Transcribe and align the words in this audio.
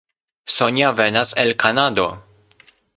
Sonja 0.53 0.93
venas 0.93 1.35
el 1.37 1.55
Kanado. 1.55 2.09